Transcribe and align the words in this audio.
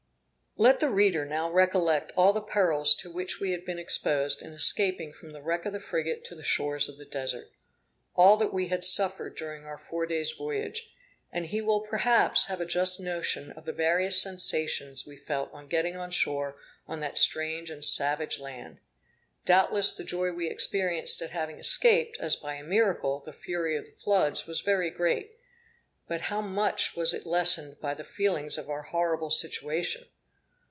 Let 0.57 0.81
the 0.81 0.89
reader 0.89 1.23
now 1.25 1.49
recollect 1.49 2.11
all 2.17 2.33
the 2.33 2.41
perils 2.41 2.93
to 2.95 3.09
which 3.09 3.39
we 3.39 3.51
had 3.51 3.63
been 3.65 3.79
exposed 3.79 4.41
in 4.41 4.51
escaping 4.51 5.13
from 5.13 5.31
the 5.31 5.41
wreck 5.41 5.65
of 5.65 5.71
the 5.71 5.79
frigate 5.79 6.25
to 6.25 6.35
the 6.35 6.43
shores 6.43 6.89
of 6.89 6.97
the 6.97 7.05
Desert 7.05 7.49
all 8.17 8.35
that 8.35 8.51
we 8.53 8.67
had 8.67 8.83
suffered 8.83 9.37
during 9.37 9.63
our 9.65 9.77
four 9.77 10.05
days' 10.05 10.33
voyage 10.33 10.93
and 11.31 11.47
he 11.47 11.61
will 11.61 11.79
perhaps 11.79 12.45
have 12.47 12.59
a 12.59 12.65
just 12.65 12.99
notion 12.99 13.51
of 13.53 13.63
the 13.65 13.71
various 13.71 14.21
sensations 14.21 15.05
we 15.07 15.15
felt 15.15 15.49
on 15.53 15.67
getting 15.69 15.95
on 15.95 16.11
shore 16.11 16.57
on 16.85 16.99
that 16.99 17.17
strange 17.17 17.69
and 17.69 17.85
savage 17.85 18.37
land. 18.37 18.79
Doubtless 19.45 19.93
the 19.93 20.03
joy 20.03 20.31
we 20.33 20.49
experienced 20.49 21.21
at 21.21 21.29
having 21.31 21.59
escaped, 21.59 22.17
as 22.19 22.35
by 22.35 22.55
a 22.55 22.63
miracle, 22.63 23.21
the 23.21 23.33
fury 23.33 23.77
of 23.77 23.85
the 23.85 23.95
floods, 24.03 24.45
was 24.45 24.59
very 24.59 24.89
great; 24.91 25.37
but 26.09 26.23
how 26.29 26.41
much 26.41 26.95
was 26.95 27.13
it 27.13 27.25
lessened 27.25 27.79
by 27.79 27.93
the 27.93 28.03
feelings 28.03 28.57
of 28.57 28.69
our 28.69 28.81
horrible 28.83 29.29
situation! 29.31 30.05